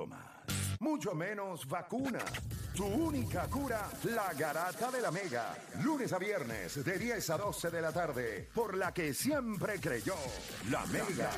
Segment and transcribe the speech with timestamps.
[0.00, 0.80] mucho más.
[0.80, 2.20] Mucho menos vacuna.
[2.74, 5.54] Tu única cura, la garata de la mega.
[5.82, 10.14] Lunes a viernes, de 10 a 12 de la tarde, por la que siempre creyó,
[10.70, 11.30] la mega.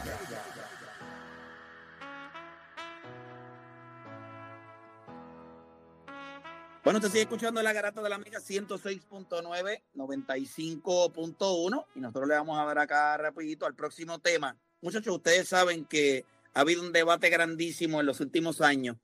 [6.84, 12.58] Bueno, te sigue escuchando la garata de la Mega 106.9, 95.1 y nosotros le vamos
[12.58, 14.56] a ver acá rapidito al próximo tema.
[14.80, 16.24] Muchachos, ustedes saben que
[16.54, 18.96] ha habido un debate grandísimo en los últimos años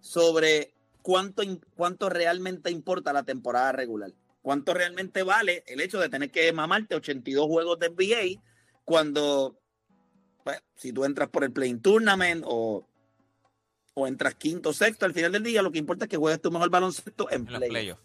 [0.00, 1.42] sobre cuánto,
[1.76, 4.12] cuánto realmente importa la temporada regular.
[4.42, 8.42] Cuánto realmente vale el hecho de tener que mamarte 82 juegos de NBA
[8.84, 9.58] cuando,
[10.44, 12.86] pues, si tú entras por el Playing Tournament o
[13.94, 16.40] o entras quinto o sexto, al final del día lo que importa es que juegues
[16.40, 17.96] tu mejor baloncesto en, en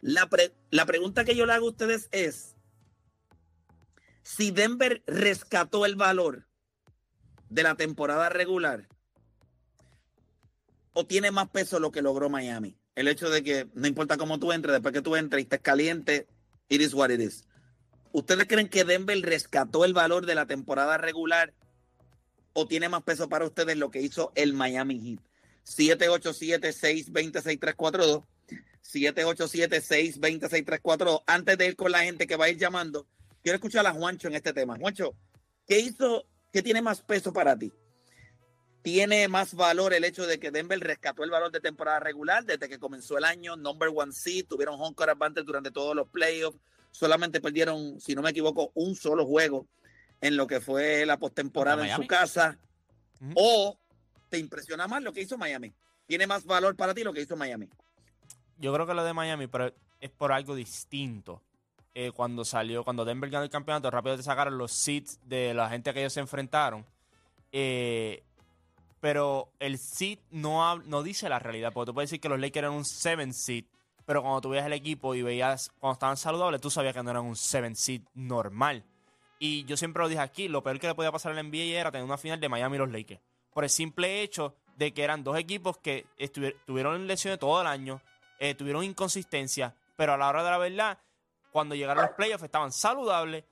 [0.00, 0.28] La,
[0.70, 2.54] la pregunta que yo le hago a ustedes es,
[4.22, 6.45] si Denver rescató el valor
[7.48, 8.88] de la temporada regular,
[10.92, 12.76] o tiene más peso lo que logró Miami.
[12.94, 15.60] El hecho de que no importa cómo tú entres, después que tú entres y estés
[15.60, 16.26] caliente,
[16.68, 17.44] it is what it is.
[18.12, 21.52] ¿Ustedes creen que Denver rescató el valor de la temporada regular
[22.54, 25.20] o tiene más peso para ustedes lo que hizo el Miami Heat?
[25.66, 28.24] 787-620-6342.
[28.82, 31.22] 787-620-6342.
[31.26, 33.06] Antes de ir con la gente que va a ir llamando,
[33.42, 34.78] quiero escuchar a Juancho en este tema.
[34.78, 35.14] Juancho,
[35.66, 36.24] ¿qué hizo,
[36.56, 37.70] qué tiene más peso para ti?
[38.80, 42.66] ¿Tiene más valor el hecho de que Denver rescató el valor de temporada regular desde
[42.66, 43.56] que comenzó el año?
[43.56, 46.58] Number one seed, tuvieron home court advantage durante todos los playoffs.
[46.92, 49.66] Solamente perdieron, si no me equivoco, un solo juego
[50.22, 52.58] en lo que fue la postemporada en su casa.
[53.34, 53.78] ¿O
[54.30, 55.74] te impresiona más lo que hizo Miami?
[56.06, 57.68] ¿Tiene más valor para ti lo que hizo Miami?
[58.56, 61.42] Yo creo que lo de Miami, pero es por algo distinto.
[61.98, 65.70] Eh, cuando salió, cuando Denver ganó el campeonato, rápido te sacaron los seats de la
[65.70, 66.84] gente que ellos se enfrentaron.
[67.52, 68.22] Eh,
[69.00, 72.58] pero el seat no, no dice la realidad, porque tú puedes decir que los Lakers
[72.58, 73.64] eran un 7 seat,
[74.04, 77.12] pero cuando tú veías el equipo y veías cuando estaban saludables, tú sabías que no
[77.12, 78.84] eran un 7 seat normal.
[79.38, 81.90] Y yo siempre lo dije aquí, lo peor que le podía pasar al NBA era
[81.90, 83.22] tener una final de Miami y los Lakers.
[83.54, 86.04] Por el simple hecho de que eran dos equipos que
[86.66, 88.02] tuvieron lesiones todo el año,
[88.38, 90.98] eh, tuvieron inconsistencia, pero a la hora de la verdad,
[91.56, 93.42] cuando llegaron los playoffs estaban saludables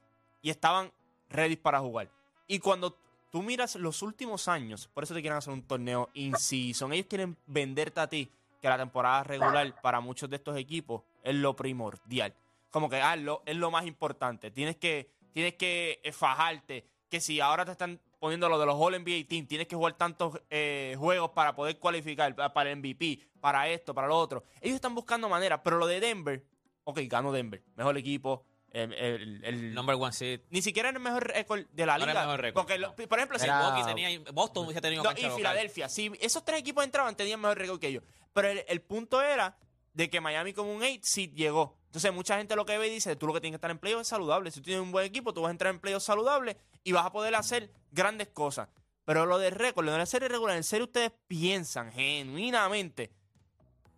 [0.42, 0.92] y estaban
[1.30, 2.10] ready para jugar.
[2.46, 2.98] Y cuando
[3.30, 7.34] tú miras los últimos años, por eso te quieren hacer un torneo in-season, ellos quieren
[7.46, 12.34] venderte a ti que la temporada regular para muchos de estos equipos es lo primordial.
[12.70, 13.16] Como que ah,
[13.46, 14.50] es lo más importante.
[14.50, 18.74] Tienes que tienes que eh, fajarte, que si ahora te están poniendo lo de los
[18.78, 23.18] All NBA Team, tienes que jugar tantos eh, juegos para poder cualificar para el MVP,
[23.40, 24.44] para esto, para lo otro.
[24.60, 26.44] Ellos están buscando maneras, pero lo de Denver,
[26.84, 28.44] ok, ganó Denver, mejor equipo.
[28.74, 30.40] El, number one seed.
[30.50, 32.12] Ni siquiera era el mejor récord de la liga.
[32.12, 33.46] mejor récord, porque, por ejemplo, si
[33.86, 35.88] tenía, Boston hubiese tenido no, Y Filadelfia.
[35.88, 38.02] Si esos tres equipos entraban, tenían mejor récord que ellos.
[38.32, 39.56] Pero el, punto era
[39.92, 41.78] de que Miami como un 8 seed llegó.
[41.86, 43.78] Entonces, mucha gente lo que ve y dice, tú lo que tienes que estar en
[43.78, 44.50] playoff es saludable.
[44.50, 47.06] Si tú tienes un buen equipo, tú vas a entrar en playoff saludable y vas
[47.06, 48.68] a poder hacer grandes cosas.
[49.04, 53.12] Pero lo de récord, lo de la serie regular, en serio ustedes piensan genuinamente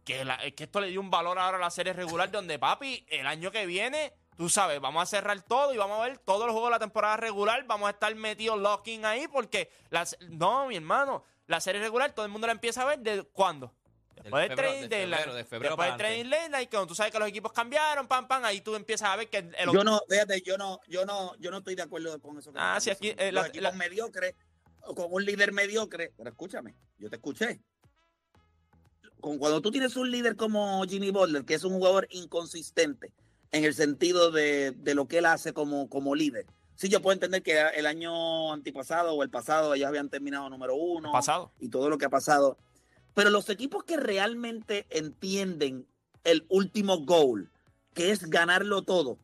[0.07, 3.27] que, que esto le dio un valor ahora a la serie regular donde, papi, el
[3.27, 6.53] año que viene, tú sabes, vamos a cerrar todo y vamos a ver todos los
[6.53, 10.77] juegos de la temporada regular, vamos a estar metidos locking ahí porque, las, no, mi
[10.77, 13.75] hermano, la serie regular todo el mundo la empieza a ver de cuándo.
[14.15, 16.25] Después del trading de, la, de febrero después trading
[16.63, 19.29] y cuando tú sabes que los equipos cambiaron, pam, pam, ahí tú empiezas a ver
[19.29, 22.39] que el, Yo no, fíjate, yo no, yo no, yo no estoy de acuerdo con
[22.39, 22.53] eso.
[22.55, 24.35] ah, sí, aquí eh, los equipos mediocres,
[24.81, 27.61] con un líder mediocre, pero escúchame, yo te escuché.
[29.27, 33.13] Con, cuando tú tienes un líder como Jimmy Butler, que es un jugador inconsistente
[33.51, 36.47] en el sentido de, de lo que él hace como, como líder.
[36.77, 40.77] Sí, yo puedo entender que el año antipasado o el pasado ellos habían terminado número
[40.77, 41.11] uno.
[41.11, 41.53] Pasado.
[41.59, 42.57] Y todo lo que ha pasado
[43.17, 45.89] pero los equipos que realmente entienden
[46.23, 47.51] el último goal,
[47.95, 49.19] que es ganarlo todo,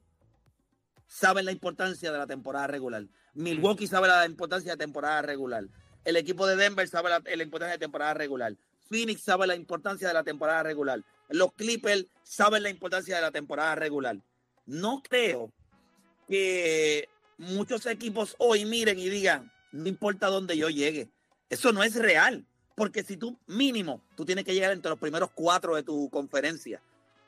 [1.06, 3.04] saben la importancia de la temporada regular.
[3.34, 5.64] Milwaukee sabe la importancia de la temporada regular.
[6.06, 8.56] El equipo de Denver sabe la, importancia de la temporada regular.
[8.92, 11.02] Phoenix sabe la importancia de la temporada regular.
[11.30, 14.18] Los Clippers saben la importancia de la temporada regular.
[14.66, 15.50] No creo
[16.28, 17.08] que
[17.38, 21.08] muchos equipos hoy miren y digan, no importa dónde yo llegue.
[21.48, 22.44] Eso no es real.
[22.74, 26.82] Porque si tú mínimo, tú tienes que llegar entre los primeros cuatro de tu conferencia.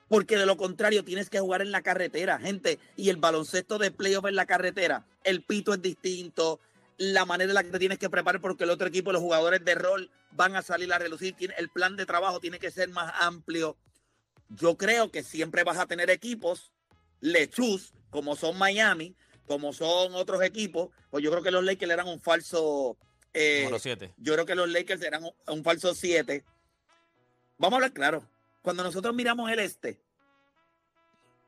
[0.09, 2.79] Porque de lo contrario tienes que jugar en la carretera, gente.
[2.95, 6.61] Y el baloncesto de playoff en la carretera, el pito es distinto,
[6.97, 9.65] la manera en la que te tienes que preparar porque el otro equipo, los jugadores
[9.65, 11.35] de rol van a salir a relucir.
[11.57, 13.77] El plan de trabajo tiene que ser más amplio.
[14.49, 16.73] Yo creo que siempre vas a tener equipos
[17.21, 20.91] lechus, como son Miami, como son otros equipos.
[21.11, 22.97] Pues yo creo que los Lakers eran un falso
[23.33, 24.15] eh, 7.
[24.17, 26.45] yo creo que los Lakers eran un, un falso 7.
[27.59, 28.29] Vamos a hablar claro.
[28.63, 30.01] Cuando nosotros miramos el este,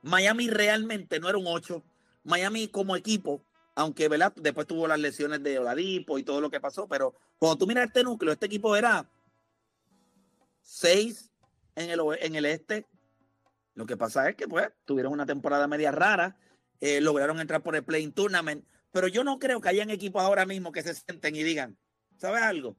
[0.02, 1.82] Miami realmente no era un 8.
[2.25, 3.43] Miami como equipo,
[3.76, 4.32] aunque ¿verdad?
[4.37, 7.87] después tuvo las lesiones de Oladipo y todo lo que pasó, pero cuando tú miras
[7.87, 9.08] este núcleo, este equipo era
[10.62, 11.31] 6
[11.76, 12.87] en el, en el este.
[13.75, 16.38] Lo que pasa es que pues tuvieron una temporada media rara,
[16.81, 20.46] eh, lograron entrar por el Playing Tournament, pero yo no creo que hayan equipos ahora
[20.46, 21.76] mismo que se sienten y digan,
[22.17, 22.76] ¿sabes algo?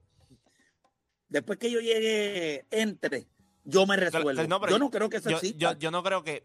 [1.30, 3.28] Después que yo llegue, entre,
[3.64, 4.34] yo me resuelvo.
[4.48, 5.74] no, yo no creo que eso Yo, exista.
[5.74, 6.44] yo, yo no creo que.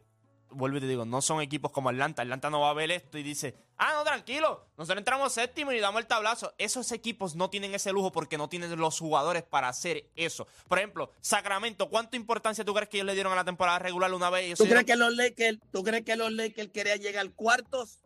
[0.52, 2.22] Vuelvo y te digo, no son equipos como Atlanta.
[2.22, 5.80] Atlanta no va a ver esto y dice, ah, no, tranquilo, nosotros entramos séptimo y
[5.80, 6.54] damos el tablazo.
[6.58, 10.46] Esos equipos no tienen ese lujo porque no tienen los jugadores para hacer eso.
[10.68, 14.12] Por ejemplo, Sacramento, ¿cuánta importancia tú crees que ellos le dieron a la temporada regular
[14.14, 14.58] una vez?
[14.58, 18.00] ¿Tú crees, dieron- que los Lakers, ¿Tú crees que los Lakers querían llegar cuartos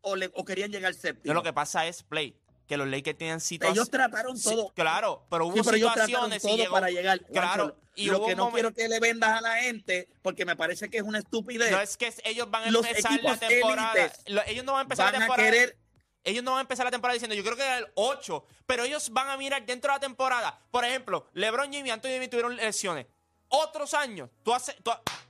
[0.00, 1.26] o, le- o querían llegar séptimos?
[1.26, 2.36] No, lo que pasa es, Play,
[2.66, 3.76] que los Lakers tenían situaciones.
[3.78, 4.70] Ellos trataron Sí, todo.
[4.74, 6.72] claro, pero hubo Sí, pero situaciones y todo llegó.
[6.72, 7.20] para llegar.
[7.26, 10.56] Claro, Juancho, y lo que no quiero que le vendas a la gente, porque me
[10.56, 11.70] parece que es una estupidez.
[11.70, 14.12] No es que ellos van a Los empezar la temporada.
[14.46, 15.50] ellos no van a empezar van la a temporada.
[15.50, 15.76] querer
[16.24, 18.84] ellos no van a empezar la temporada diciendo, yo creo que era el 8, pero
[18.84, 20.60] ellos van a mirar dentro de la temporada.
[20.70, 23.06] Por ejemplo, LeBron James y Anthony Davis tuvieron lesiones.
[23.54, 24.74] Otros años, tú haces,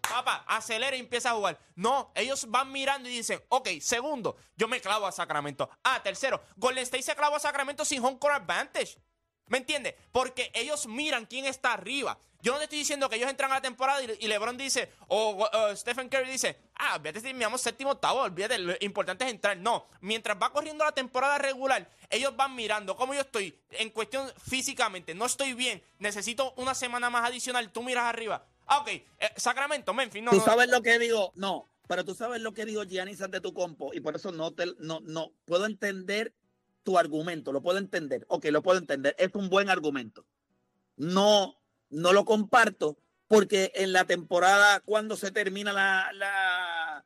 [0.01, 1.59] papá, acelera y empieza a jugar.
[1.75, 5.69] No, ellos van mirando y dicen, ok, segundo, yo me clavo a Sacramento.
[5.83, 8.97] Ah, tercero, Golden State se clavó a Sacramento sin home court advantage.
[9.47, 9.95] ¿Me entiendes?
[10.13, 12.19] Porque ellos miran quién está arriba.
[12.41, 14.91] Yo no te estoy diciendo que ellos entran a la temporada y, y LeBron dice,
[15.07, 19.31] o o Stephen Curry dice, ah, olvídate si miramos séptimo, octavo, olvídate, lo importante es
[19.31, 19.57] entrar.
[19.57, 24.29] No, mientras va corriendo la temporada regular, ellos van mirando cómo yo estoy en cuestión
[24.45, 28.45] físicamente, no estoy bien, necesito una semana más adicional, tú miras arriba.
[28.67, 29.05] Ah, ok, eh,
[29.37, 30.45] Sacramento, Memphis, no, Tú no.
[30.45, 33.93] sabes lo que digo, no, pero tú sabes lo que digo Giannis de tu compo
[33.95, 36.33] y por eso no te no no puedo entender
[36.83, 38.25] tu argumento, lo puedo entender.
[38.29, 40.27] Ok, lo puedo entender, es un buen argumento.
[40.97, 41.63] No
[41.93, 42.99] no lo comparto
[43.29, 47.05] porque en la temporada cuando se termina la,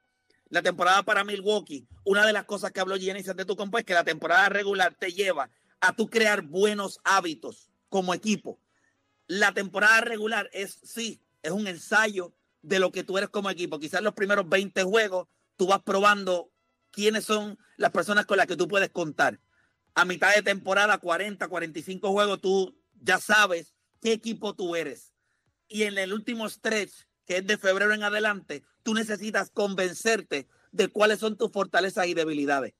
[0.48, 3.84] la temporada para Milwaukee, una de las cosas que habló Giannis de tu compo es
[3.84, 5.50] que la temporada regular te lleva
[5.80, 8.60] a tú crear buenos hábitos como equipo.
[9.26, 12.32] La temporada regular es sí, es un ensayo
[12.62, 13.78] de lo que tú eres como equipo.
[13.78, 16.50] Quizás los primeros 20 juegos tú vas probando
[16.92, 19.40] quiénes son las personas con las que tú puedes contar.
[19.96, 25.14] A mitad de temporada, 40, 45 juegos, tú ya sabes qué equipo tú eres.
[25.68, 26.92] Y en el último stretch,
[27.24, 32.12] que es de febrero en adelante, tú necesitas convencerte de cuáles son tus fortalezas y
[32.12, 32.74] debilidades.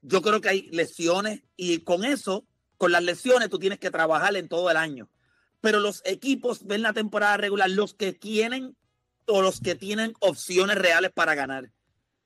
[0.00, 2.46] Yo creo que hay lesiones y con eso,
[2.76, 5.10] con las lesiones, tú tienes que trabajar en todo el año.
[5.60, 8.76] Pero los equipos ven la temporada regular, los que quieren
[9.26, 11.72] o los que tienen opciones reales para ganar.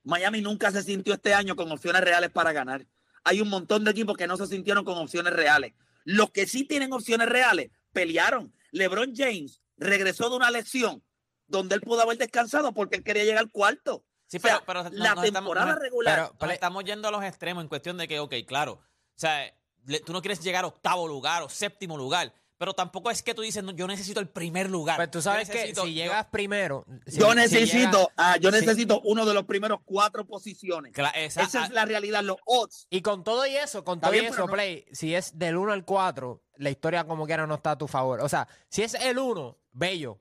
[0.04, 2.86] Miami nunca se sintió este año con opciones reales para ganar.
[3.28, 5.74] Hay un montón de equipos que no se sintieron con opciones reales.
[6.04, 8.54] Los que sí tienen opciones reales pelearon.
[8.72, 11.02] LeBron James regresó de una lesión
[11.46, 14.04] donde él pudo haber descansado porque él quería llegar al cuarto.
[14.26, 16.32] Sí, O sea, pero, pero la estamos- temporada regular.
[16.38, 18.82] pero- estamos yendo a los extremos en cuestión de que, ok, claro, o
[19.14, 19.52] sea,
[19.86, 23.34] le- tú no quieres llegar a octavo lugar o séptimo lugar, pero tampoco es que
[23.34, 24.96] tú dices, no, yo necesito el primer lugar.
[24.96, 26.84] Pues tú sabes que si yo- llegas primero.
[27.06, 28.56] si- yo si necesito, llegas- ah, yo sí.
[28.60, 30.92] necesito uno de los primeros cuatro posiciones.
[31.14, 32.86] Esa- Esa ah, es la realidad, los odds.
[32.90, 35.56] Y con todo y eso, con todo y bien, eso, no- Play, si es del
[35.56, 38.20] 1 al 4, la historia como quiera no está a tu favor.
[38.20, 40.20] O sea, si es el 1, bello.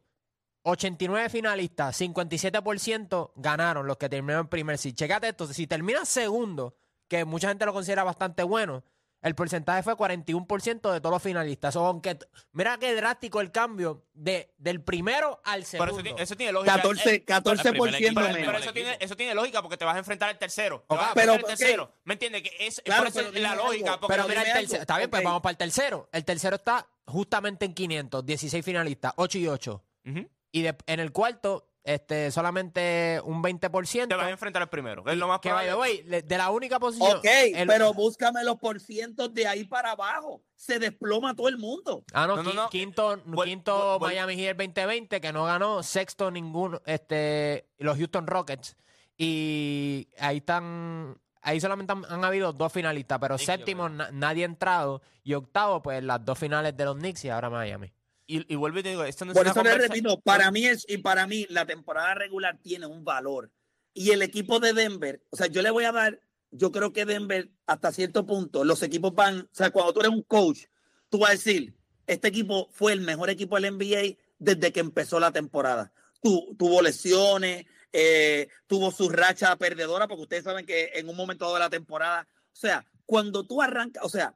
[0.64, 4.96] 89 finalistas, 57% ganaron los que terminaron en primer seed.
[4.96, 6.76] Checate esto, si terminas segundo,
[7.08, 8.84] que mucha gente lo considera bastante bueno,
[9.22, 11.76] el porcentaje fue 41% de todos los finalistas.
[11.76, 12.18] O aunque,
[12.52, 15.94] mira qué drástico el cambio de, del primero al Pero segundo.
[15.94, 16.76] eso, tiene- eso tiene lógica.
[16.76, 18.46] 14, Eh, 14% equipo, Pero, el menos.
[18.48, 20.86] pero eso, tiene, eso tiene lógica porque te vas a enfrentar al tercero.
[20.88, 21.92] Te Ok, vas a pero, enfrentar al tercero.
[22.04, 22.42] ¿Me entiendes?
[22.44, 23.66] Que es, Claro, por eso pero la algo.
[23.66, 24.00] lógica.
[24.00, 24.82] Porque Pero Pero mira, el tercero.
[24.82, 25.26] Está bien, pues ok.
[25.26, 26.10] vamos para el tercero.
[26.12, 29.84] El tercero está justamente en 500, 16 finalistas, 8 y 8.
[30.06, 30.30] Ujú.
[30.52, 34.08] Y de- en el cuarto, este, solamente un 20%.
[34.10, 35.04] te vas a enfrentar al primero.
[35.04, 35.74] que es lo más que, probable.
[35.76, 37.18] way, de la única posición.
[37.18, 37.26] Ok,
[37.56, 40.44] el- pero búscame los porcientos de ahí para abajo.
[40.56, 42.04] Se desploma todo el mundo.
[42.14, 42.70] Ah, no, No, no, qui- no.
[42.70, 45.82] quinto, Vuel- quinto vuel- Miami Heat 2020, que no ganó.
[45.82, 46.82] Sexto, ninguno.
[46.86, 48.76] Este, los Houston Rockets.
[49.18, 51.18] Y ahí están.
[51.42, 55.02] Ahí solamente han, han habido dos finalistas, pero Sí, séptimo na- nadie ha entrado.
[55.24, 57.94] Y octavo, pues las dos finales de los Knicks y ahora Miami.
[58.28, 60.52] Y, y vuelvo y te digo, esto no es Por una eso le repito, para
[60.52, 63.52] mí es, y para mí la temporada regular tiene un valor.
[63.94, 66.20] Y el equipo de Denver, o sea, yo le voy a dar,
[66.52, 70.12] yo creo que Denver, hasta cierto punto, los equipos van, o sea, cuando tú eres
[70.12, 70.66] un coach,
[71.10, 71.74] tú vas a decir,
[72.06, 75.94] este equipo fue el mejor equipo del NBA desde que empezó la temporada.
[76.22, 81.46] Tu- tuvo lesiones, eh, tuvo su racha perdedora, porque ustedes saben que en un momento
[81.46, 84.36] dado de la temporada, o sea, cuando tú arrancas, o sea,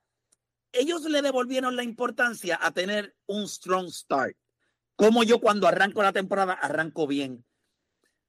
[0.74, 4.36] ellos le devolvieron la importancia a tener un strong start.
[4.96, 7.46] Como yo cuando arranco la temporada, arranco bien.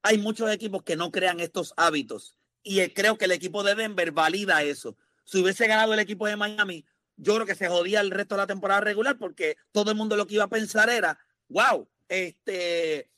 [0.02, 3.74] Hay muchos equipos que no crean estos hábitos y eh, creo que el equipo de
[3.74, 4.96] Denver valida eso.
[5.24, 6.84] Si hubiese ganado el equipo de Miami,
[7.16, 10.16] yo creo que se jodía el resto de la temporada regular porque todo el mundo
[10.16, 11.18] lo que iba a pensar era,
[11.48, 13.10] wow, este,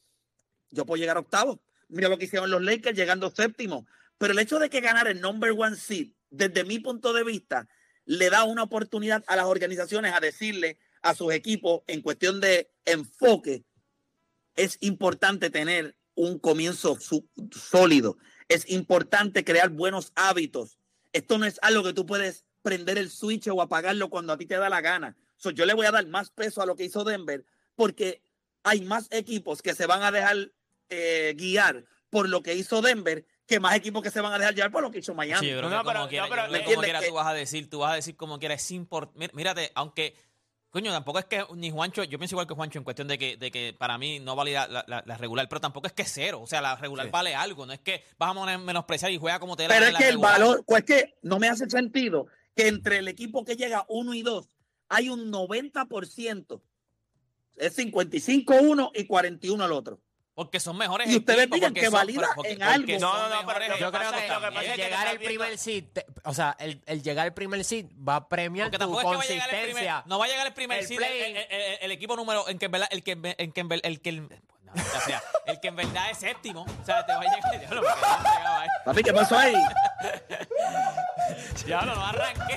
[0.71, 1.63] yo puedo llegar octavo.
[1.89, 3.87] Mira lo que hicieron los Lakers llegando séptimo.
[4.19, 7.69] Pero el hecho de que ganar el number one seed, desde mi punto de vista,
[8.07, 12.71] le da una oportunidad a las organizaciones a decirle a sus equipos en cuestión de
[12.85, 13.65] enfoque,
[14.57, 16.97] es importante tener un comienzo
[17.51, 18.17] sólido.
[18.49, 20.79] Es importante crear buenos hábitos.
[21.13, 24.47] Esto no es algo que tú puedes prender el switch o apagarlo cuando a ti
[24.47, 25.17] te da la gana.
[25.39, 27.45] yo le voy a dar más peso a lo que hizo Denver
[27.75, 28.23] porque
[28.63, 30.53] hay más equipos que se van a dejar
[30.89, 31.85] eh, guiar
[32.15, 34.85] por lo que hizo Denver que más equipos que se van a dejar llevar por
[34.85, 35.45] lo que hizo Miami.
[35.45, 38.15] Sí, pero no, como quiera, como quiera tú vas a decir, tú vas a decir
[38.15, 39.35] como quiera, es importante.
[39.35, 40.15] Mírate, aunque,
[40.71, 43.37] coño, tampoco es que ni Juancho, yo pienso igual que Juancho en cuestión de que,
[43.37, 46.41] de que para mí no valida la, la, regular, pero tampoco es que es cero.
[46.41, 49.57] O sea, la regular vale algo, no es que vas a menospreciar y juega como
[49.57, 53.09] te Pero es que el valor, pues que no me hace sentido que entre el
[53.09, 54.49] equipo que llega uno y dos
[54.89, 56.63] hay un 90%.
[57.57, 60.01] Es 55 y 41 el otro.
[60.35, 62.99] Porque son mejores Y ustedes digan que valida en algo.
[62.99, 65.85] No, no, no, pero yo creo que, el llegar al primer seed,
[66.25, 70.03] o sea, el, el, llegar al primer seed va a premiar tu consistencia.
[70.07, 71.01] no va a llegar el primer seed
[71.81, 74.23] el, equipo número en que el que en que el que
[74.75, 77.81] o sea, el que en verdad es séptimo, o sea, te va a llegar.
[78.85, 79.55] Papi, ¿qué pasó ahí?
[81.65, 82.57] Diablo, no arranqué.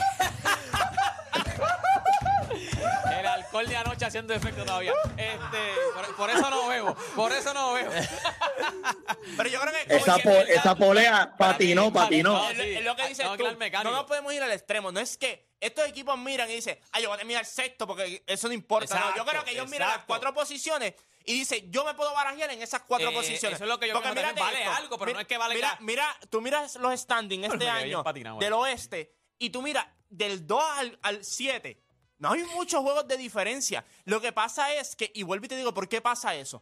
[3.20, 4.94] El alcohol de anoche haciendo efecto todavía.
[5.18, 6.96] Este, por, eso no bebo.
[7.16, 7.92] Por eso no bebo.
[9.38, 9.96] Pero yo creo que.
[9.96, 12.50] Esa, esa polea patinó, patinó.
[12.50, 13.44] Es lo que dices tú.
[13.84, 14.92] No nos podemos ir al extremo.
[14.92, 18.24] No es que estos equipos miran y dicen, ay, yo voy a terminar sexto porque
[18.28, 19.14] eso no importa.
[19.16, 20.94] yo creo que ellos miran las cuatro posiciones
[21.26, 23.58] y dicen, yo me puedo barajear en esas cuatro eh, posiciones.
[23.58, 25.78] Eso es lo que yo porque mira vale algo, pero no es que vale mira,
[25.82, 28.04] mira, tú miras los standings este año
[28.40, 30.64] del oeste y tú miras del 2
[31.02, 31.87] al 7
[32.20, 33.86] no hay muchos juegos de diferencia.
[34.06, 36.62] Lo que pasa es que, y vuelvo y te digo, ¿por qué pasa eso?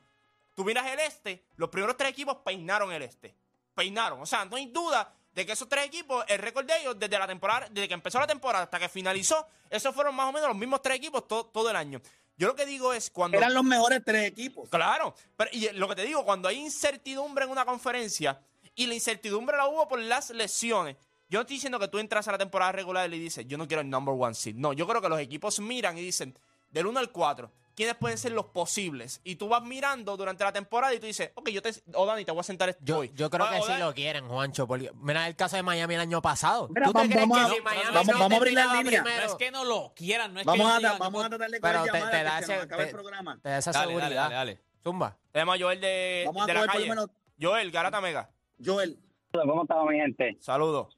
[0.53, 3.35] Tú miras el este, los primeros tres equipos peinaron el este.
[3.73, 4.21] Peinaron.
[4.21, 7.19] O sea, no hay duda de que esos tres equipos, el récord de ellos, desde
[7.19, 10.47] la temporada, desde que empezó la temporada hasta que finalizó, esos fueron más o menos
[10.47, 12.01] los mismos tres equipos todo, el año.
[12.37, 13.37] Yo lo que digo es cuando.
[13.37, 14.69] Eran los mejores tres equipos.
[14.69, 15.13] Claro.
[15.35, 18.39] Pero, y lo que te digo, cuando hay incertidumbre en una conferencia,
[18.75, 20.95] y la incertidumbre la hubo por las lesiones,
[21.29, 23.67] yo no estoy diciendo que tú entras a la temporada regular y dices, yo no
[23.67, 24.55] quiero el number one seed.
[24.55, 26.37] No, yo creo que los equipos miran y dicen,
[26.75, 29.21] del 1 al 4, ¿quiénes pueden ser los posibles?
[29.23, 32.25] Y tú vas mirando durante la temporada y tú dices, ok, yo te, o Dani,
[32.25, 33.11] te voy a sentar yo, hoy.
[33.15, 34.67] Yo creo que sí lo quieren, Juancho.
[34.67, 36.67] Porque, mira el caso de Miami el año pasado.
[36.69, 39.01] Mira, vamos, vamos, que Miami vamos, vamos a abrir la línea.
[39.03, 41.71] No es que no lo quieran, no es vamos que a, vamos a tratarle con
[41.71, 43.39] Pero te, te, da ese, te, el programa.
[43.41, 44.09] te da esa dale, seguridad.
[44.15, 45.17] Dale, dale, Zumba.
[45.31, 46.93] Tenemos a Joel de, vamos de a la calle.
[47.41, 48.29] Joel, Garata Mega.
[48.63, 48.99] Joel.
[49.31, 50.37] ¿Cómo estaba mi gente?
[50.39, 50.94] Saludos.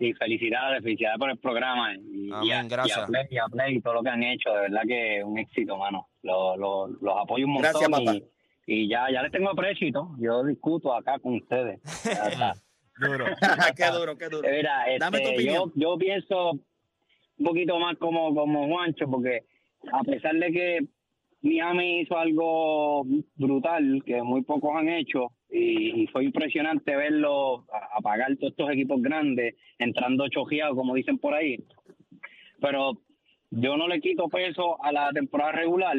[0.00, 1.94] Y felicidades, felicidades por el programa.
[1.94, 2.98] Y, Amén, gracias.
[3.30, 6.08] Y a, Play, y todo lo que han hecho, de verdad que un éxito, mano.
[6.22, 8.22] Los, los apoyo un montón.
[8.66, 9.88] Y, ya, ya les tengo aprecio
[10.18, 11.80] Yo discuto acá con ustedes.
[13.00, 13.24] duro.
[13.76, 14.48] qué duro, qué duro.
[14.48, 15.72] Mira, Dame tu este, opinión.
[15.74, 19.44] Yo, yo pienso un poquito más como, como Juancho, porque
[19.92, 20.78] a pesar de que
[21.42, 23.04] Miami hizo algo
[23.36, 27.64] brutal que muy pocos han hecho y, fue impresionante verlo
[27.96, 31.62] apagar todos estos equipos grandes entrando chojeados como dicen por ahí
[32.60, 33.00] pero
[33.50, 35.96] yo no le quito peso a la temporada regular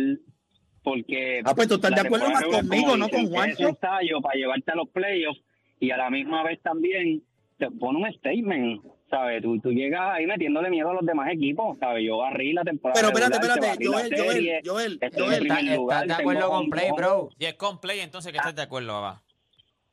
[0.84, 4.36] porque ah pues tú estás de acuerdo más conmigo no con Juan es ensayo para
[4.36, 5.42] llevarte a los playoffs
[5.80, 7.24] y a la misma vez también
[7.58, 9.42] te pone un statement ¿sabes?
[9.42, 12.06] Tú, tú llegas ahí metiéndole miedo a los demás equipos, ¿sabes?
[12.06, 13.02] Yo barrí la temporada.
[13.02, 15.00] Pero espérate, espérate, Joel, Joel, Joel, Joel.
[15.02, 17.30] ¿Estás de acuerdo con Play, bro?
[17.40, 19.24] Y es con Play, entonces que estás de acuerdo, papá.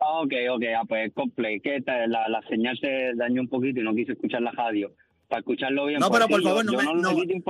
[0.07, 3.81] Ah, ok, ok, ah, pues con Play, que la, la señal se dañó un poquito
[3.81, 4.93] y no quise escuchar la radio
[5.29, 5.99] para escucharlo bien.
[5.99, 7.41] No, pero por favor, no, me, no, no, me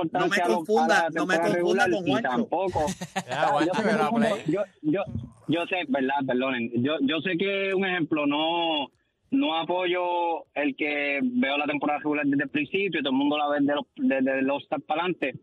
[0.41, 2.29] confunda, no me confunda con Juancho.
[2.29, 2.85] Tampoco.
[4.47, 5.01] yo, yo,
[5.47, 6.71] yo, sé, verdad, perdonen.
[6.81, 8.89] Yo, yo sé que un ejemplo no
[9.29, 13.49] no apoyo el que veo la temporada regular desde el principio, todo el mundo la
[13.49, 15.35] ve desde los, desde los para adelante,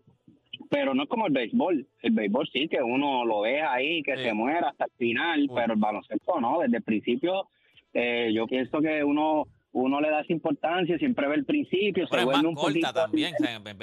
[0.69, 1.87] pero no es como el béisbol.
[2.03, 5.75] El béisbol sí, que uno lo ve ahí, que se muera hasta el final, pero
[5.75, 7.49] el baloncesto no, desde el principio
[7.95, 12.31] eh, yo pienso que uno uno le da esa importancia, siempre ve el principio, pero
[12.31, 13.35] se es más corta también,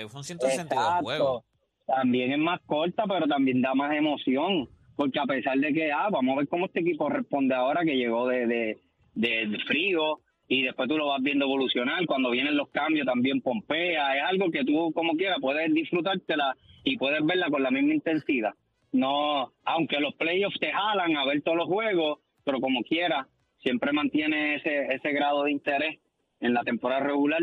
[0.09, 1.43] son 162 juegos.
[1.85, 6.07] También es más corta, pero también da más emoción, porque a pesar de que, ah,
[6.09, 8.77] vamos a ver cómo este equipo responde ahora que llegó de
[9.13, 12.05] de, frío y después tú lo vas viendo evolucionar.
[12.05, 14.15] Cuando vienen los cambios también pompea.
[14.15, 18.53] Es algo que tú, como quieras, puedes disfrutártela y puedes verla con la misma intensidad.
[18.91, 23.27] No, aunque los playoffs te jalan a ver todos los juegos, pero como quiera,
[23.59, 26.00] siempre mantiene ese, ese grado de interés
[26.39, 27.41] en la temporada regular.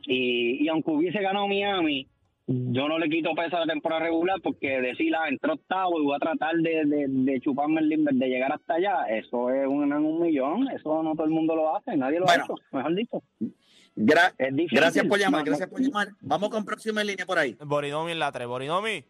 [0.00, 2.08] Y, y aunque hubiese ganado Miami,
[2.46, 6.04] yo no le quito peso a la temporada regular porque decir, ah, entró octavo y
[6.04, 9.66] voy a tratar de, de, de chuparme el limber, de llegar hasta allá, eso es
[9.66, 12.94] un, un millón, eso no todo el mundo lo hace, nadie lo ha hecho, mejor
[12.94, 13.22] dicho.
[13.96, 16.08] Gracias por llamar, gracias por llamar.
[16.20, 17.56] Vamos con próxima en línea por ahí.
[17.60, 19.04] Boridomi en la 3, Boridomi.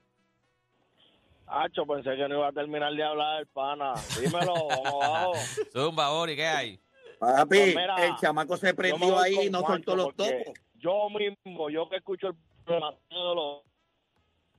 [1.46, 3.94] Hacho, pensé que no iba a terminar de hablar, pana.
[4.20, 5.32] Dímelo, vamos abajo.
[5.72, 6.80] Zumba, Bori, ¿qué hay?
[7.18, 10.54] Papi, pues el chamaco se prendió ahí y no soltó los topos.
[10.74, 13.62] Yo mismo, yo que escucho el programa de los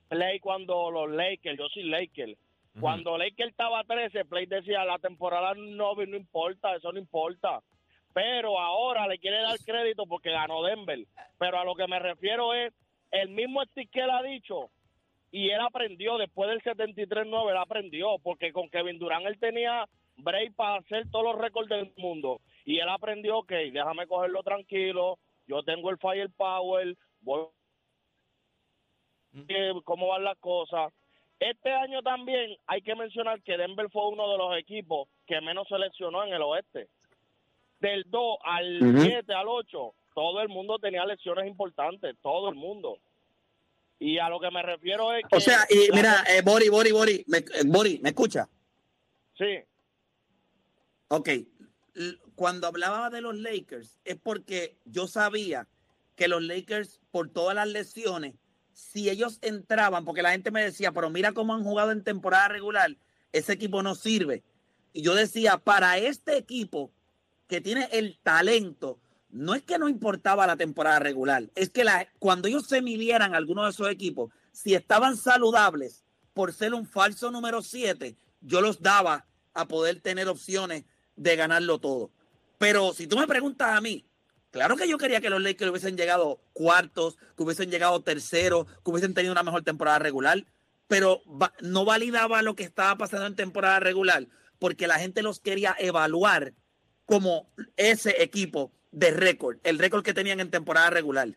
[0.08, 2.36] play cuando los Lakers, yo soy Lakers.
[2.80, 7.62] Cuando Lakers estaba 13, Play decía, la temporada no, no importa, eso no importa.
[8.16, 11.00] Pero ahora le quiere dar crédito porque ganó Denver.
[11.38, 12.72] Pero a lo que me refiero es,
[13.10, 14.70] el mismo Steve que él ha dicho,
[15.30, 20.54] y él aprendió después del 73-9, él aprendió, porque con Kevin Durant él tenía break
[20.54, 22.40] para hacer todos los récords del mundo.
[22.64, 27.48] Y él aprendió, ok, déjame cogerlo tranquilo, yo tengo el firepower, voy
[29.84, 30.90] cómo van las cosas.
[31.38, 35.68] Este año también hay que mencionar que Denver fue uno de los equipos que menos
[35.68, 36.88] seleccionó en el oeste.
[37.80, 42.98] Del 2 al 7, al 8, todo el mundo tenía lecciones importantes, todo el mundo.
[43.98, 45.36] Y a lo que me refiero es que...
[45.36, 48.48] O sea, y mira, eh, Bori, Bori, Bori, me, eh, Bori, ¿me escucha?
[49.36, 49.58] Sí.
[51.08, 51.30] Ok.
[52.34, 55.68] Cuando hablaba de los Lakers, es porque yo sabía
[56.14, 58.34] que los Lakers, por todas las lesiones,
[58.72, 62.48] si ellos entraban, porque la gente me decía, pero mira cómo han jugado en temporada
[62.48, 62.96] regular,
[63.32, 64.42] ese equipo no sirve.
[64.92, 66.90] Y yo decía, para este equipo
[67.48, 68.98] que tiene el talento,
[69.30, 71.84] no es que no importaba la temporada regular, es que
[72.18, 77.30] cuando ellos se midieran algunos de esos equipos, si estaban saludables por ser un falso
[77.30, 80.84] número 7, yo los daba a poder tener opciones
[81.16, 82.10] de ganarlo todo.
[82.58, 84.06] Pero si tú me preguntas a mí,
[84.50, 88.90] claro que yo quería que los Lakers hubiesen llegado cuartos, que hubiesen llegado terceros, que
[88.90, 90.44] hubiesen tenido una mejor temporada regular,
[90.88, 91.22] pero
[91.60, 94.26] no validaba lo que estaba pasando en temporada regular
[94.58, 96.54] porque la gente los quería evaluar
[97.06, 101.28] como ese equipo de récord, el récord que tenían en temporada regular.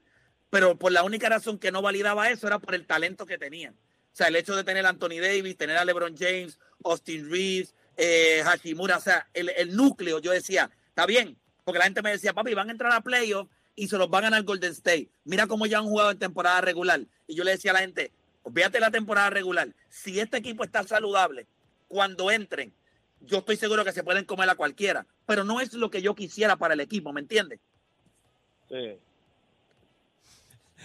[0.50, 3.74] Pero por la única razón que no validaba eso era por el talento que tenían.
[3.74, 7.76] O sea, el hecho de tener a Anthony Davis, tener a LeBron James, Austin Reeves,
[7.96, 12.34] eh, Hashimura, o sea, el, núcleo, yo decía, está bien, porque la gente me decía,
[12.34, 15.10] papi, van a entrar a playoffs y se los van a ganar Golden State.
[15.24, 17.02] Mira cómo ya han jugado en temporada regular.
[17.28, 18.12] Y yo le decía a la gente,
[18.44, 19.70] olvídate la temporada regular.
[19.90, 21.46] Si este equipo está saludable,
[21.88, 22.74] cuando entren,
[23.22, 26.16] yo estoy seguro que se pueden comer a cualquiera, pero no es lo que yo
[26.16, 27.60] quisiera para el equipo, ¿me entiendes?
[28.70, 29.00] Sí.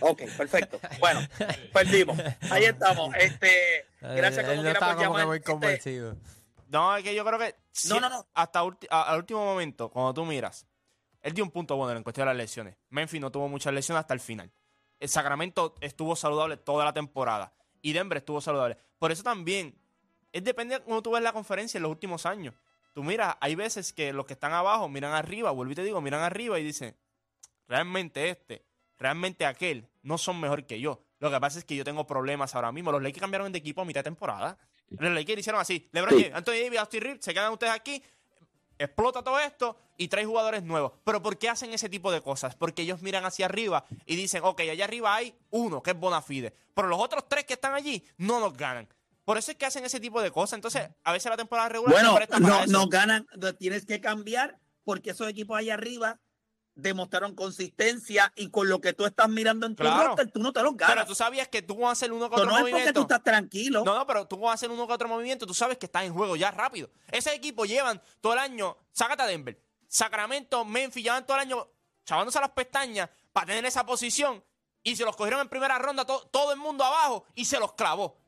[0.01, 0.81] Ok, perfecto.
[0.99, 1.21] Bueno,
[1.73, 2.19] perdimos.
[2.51, 3.15] Ahí estamos.
[3.17, 5.27] Este, gracias como quiera por llamar.
[5.27, 6.17] Muy este, convencido.
[6.69, 7.55] no, es que yo creo que
[7.89, 8.27] no, no, no.
[8.35, 10.67] hasta al último momento, cuando tú miras,
[11.23, 12.77] él dio un punto bueno en cuestión de las lesiones.
[12.91, 14.51] Memphis no tuvo muchas lesiones hasta el final.
[15.01, 17.53] El Sacramento estuvo saludable toda la temporada.
[17.83, 18.79] Y Denver estuvo saludable.
[18.99, 19.79] Por eso también
[20.35, 22.55] es depende de cómo tú ves la conferencia en los últimos años.
[22.93, 26.01] Tú miras, hay veces que los que están abajo miran arriba, vuelvo y te digo,
[26.01, 26.97] miran arriba y dicen,
[27.69, 28.65] realmente este,
[28.99, 31.01] realmente aquel, no son mejor que yo.
[31.21, 32.91] Lo que pasa es que yo tengo problemas ahora mismo.
[32.91, 34.59] Los Lakers cambiaron de equipo a mitad de temporada.
[34.91, 35.89] Los Lakers hicieron así.
[35.93, 38.03] LeBron James, Anthony Davis, Austin Reeves, se quedan ustedes aquí,
[38.77, 40.95] explota todo esto y trae jugadores nuevos.
[41.05, 42.57] Pero ¿por qué hacen ese tipo de cosas?
[42.57, 46.53] Porque ellos miran hacia arriba y dicen, ok, allá arriba hay uno que es Bonafide.
[46.75, 48.89] Pero los otros tres que están allí no nos ganan.
[49.25, 50.59] Por eso es que hacen ese tipo de cosas.
[50.59, 53.27] Entonces, a veces la temporada regular bueno, no, no ganan,
[53.59, 56.21] tienes que cambiar porque esos equipos allá arriba
[56.75, 60.17] demostraron consistencia y con lo que tú estás mirando en tu claro.
[60.33, 60.97] tú no te los ganas.
[60.97, 62.73] Pero tú sabías que tú vas a hacer uno que otro no movimiento.
[62.73, 63.85] No es porque tú estás tranquilo.
[63.85, 66.05] No, no, pero tú vas a hacer uno que otro movimiento, tú sabes que estás
[66.05, 66.91] en juego ya rápido.
[67.11, 71.69] Ese equipo llevan todo el año, sácate a Denver, Sacramento, Memphis, llevan todo el año
[72.05, 74.45] chavándose las pestañas para tener esa posición
[74.83, 78.24] y se los cogieron en primera ronda todo el mundo abajo y se los clavó.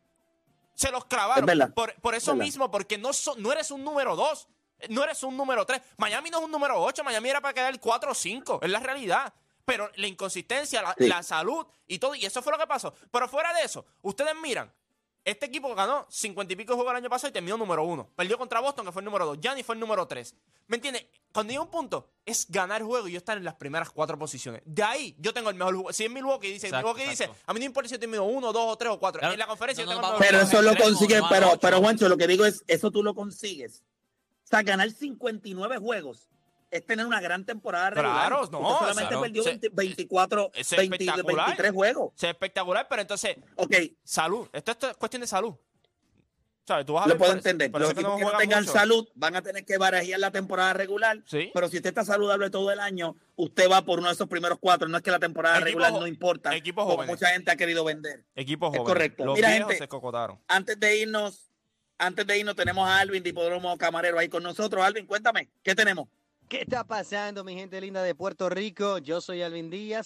[0.77, 1.73] Se los clavaron.
[1.73, 4.47] Por, eso mismo, porque no, no eres un número dos,
[4.91, 5.81] no eres un número tres.
[5.97, 8.71] Miami no es un número ocho, Miami era para quedar el cuatro o cinco, es
[8.71, 9.33] la realidad.
[9.65, 12.95] Pero la inconsistencia, la, salud y todo, y eso fue lo que pasó.
[13.11, 14.73] Pero fuera de eso, ustedes miran,
[15.27, 18.09] este equipo ganó 50 y pico juegos el año pasado y terminó número uno.
[18.15, 19.39] Perdió contra Boston, que fue el número dos.
[19.41, 20.37] Gianni fue el número tres.
[20.69, 21.05] ¿Me entiendes?
[21.33, 24.17] Cuando digo un punto, es ganar el juego y yo estar en las primeras cuatro
[24.17, 24.63] posiciones.
[24.65, 25.93] De ahí yo tengo el mejor juego.
[25.93, 28.73] Si es Milwaukee dice, Milwaukee dice, a mí no importa si yo termino uno, dos
[28.73, 29.21] o tres o cuatro.
[29.21, 32.17] en la conferencia yo tengo el mejor Pero eso lo consigues, pero, pero Juancho, lo
[32.17, 33.83] que digo es, eso tú lo consigues.
[34.45, 36.29] O sea, ganar 59 juegos
[36.71, 38.29] es tener una gran temporada regular.
[38.29, 41.47] Claro, no, Usted solamente perdió Se- 20 24, eso es 20 espectacular.
[41.47, 42.13] 23 juegos.
[42.17, 43.75] Es espectacular, pero entonces, Ok,
[44.05, 44.49] salud.
[44.53, 45.55] Esto, esto es cuestión de salud.
[46.67, 46.85] ¿Sabes?
[46.85, 47.71] Tú vas a lo ver puedo entender.
[47.71, 48.73] por Los que equipos que no tengan mucho.
[48.73, 51.23] salud van a tener que barajear la temporada regular.
[51.25, 51.49] Sí.
[51.55, 54.59] Pero si usted está saludable todo el año, usted va por uno de esos primeros
[54.61, 54.89] cuatro.
[54.89, 56.57] No es que la temporada regular no importa.
[56.57, 57.15] equipos como jóvenes.
[57.15, 58.25] mucha gente ha querido vender.
[58.35, 58.93] Equipos Es jóvenes.
[58.93, 59.25] correcto.
[59.25, 59.77] Los Mira, gente.
[59.79, 60.41] se cocotaron.
[60.49, 61.53] Antes de irnos,
[61.99, 64.85] antes de irnos, tenemos a Alvin de Hipódromo Camarero ahí con nosotros.
[64.85, 66.09] Alvin, cuéntame, ¿qué tenemos?
[66.49, 68.99] ¿Qué está pasando, mi gente linda de Puerto Rico?
[68.99, 70.05] Yo soy Alvin Díaz.